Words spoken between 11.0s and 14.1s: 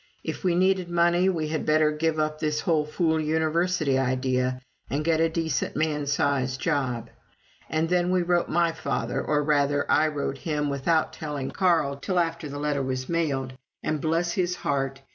telling Carl till after the letter was mailed, and